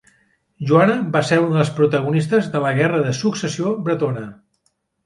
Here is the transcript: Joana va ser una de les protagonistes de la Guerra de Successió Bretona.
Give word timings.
Joana 0.69 0.95
va 1.17 1.21
ser 1.27 1.37
una 1.43 1.53
de 1.57 1.61
les 1.63 1.71
protagonistes 1.81 2.51
de 2.57 2.65
la 2.67 2.73
Guerra 2.81 3.07
de 3.07 3.17
Successió 3.23 3.79
Bretona. 3.89 4.31